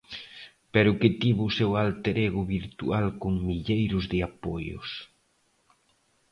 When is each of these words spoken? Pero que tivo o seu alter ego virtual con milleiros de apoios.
Pero 0.73 0.97
que 0.99 1.09
tivo 1.21 1.41
o 1.47 1.55
seu 1.57 1.71
alter 1.83 2.15
ego 2.27 2.43
virtual 2.57 3.05
con 3.21 3.33
milleiros 3.47 4.05
de 4.11 4.19
apoios. 4.29 4.89